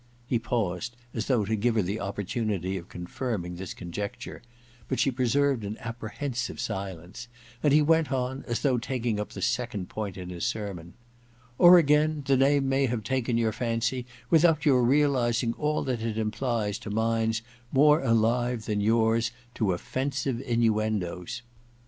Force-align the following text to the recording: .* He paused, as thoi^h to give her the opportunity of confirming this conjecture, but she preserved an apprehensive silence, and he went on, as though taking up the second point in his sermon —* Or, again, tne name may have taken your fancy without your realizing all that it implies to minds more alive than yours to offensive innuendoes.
.* 0.21 0.25
He 0.25 0.39
paused, 0.39 0.95
as 1.13 1.27
thoi^h 1.27 1.45
to 1.45 1.55
give 1.55 1.75
her 1.75 1.83
the 1.83 1.99
opportunity 1.99 2.75
of 2.75 2.89
confirming 2.89 3.57
this 3.57 3.75
conjecture, 3.75 4.41
but 4.87 4.99
she 4.99 5.11
preserved 5.11 5.63
an 5.63 5.77
apprehensive 5.79 6.59
silence, 6.59 7.27
and 7.61 7.71
he 7.71 7.83
went 7.83 8.11
on, 8.11 8.43
as 8.47 8.61
though 8.63 8.79
taking 8.79 9.19
up 9.19 9.33
the 9.33 9.43
second 9.43 9.89
point 9.89 10.17
in 10.17 10.31
his 10.31 10.43
sermon 10.43 10.95
—* 11.39 11.57
Or, 11.59 11.77
again, 11.77 12.23
tne 12.25 12.37
name 12.39 12.67
may 12.67 12.87
have 12.87 13.03
taken 13.03 13.37
your 13.37 13.51
fancy 13.51 14.07
without 14.31 14.65
your 14.65 14.81
realizing 14.83 15.53
all 15.53 15.83
that 15.83 16.01
it 16.01 16.17
implies 16.17 16.79
to 16.79 16.89
minds 16.89 17.43
more 17.71 18.01
alive 18.01 18.65
than 18.65 18.81
yours 18.81 19.29
to 19.53 19.71
offensive 19.71 20.41
innuendoes. 20.41 21.43